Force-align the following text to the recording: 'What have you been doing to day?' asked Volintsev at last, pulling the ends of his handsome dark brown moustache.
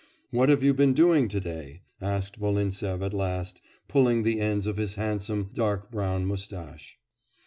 'What 0.31 0.49
have 0.49 0.63
you 0.63 0.73
been 0.73 0.93
doing 0.93 1.27
to 1.27 1.39
day?' 1.39 1.81
asked 2.01 2.37
Volintsev 2.37 3.03
at 3.03 3.13
last, 3.13 3.61
pulling 3.87 4.23
the 4.23 4.39
ends 4.39 4.65
of 4.65 4.77
his 4.77 4.95
handsome 4.95 5.51
dark 5.53 5.91
brown 5.91 6.25
moustache. 6.25 6.97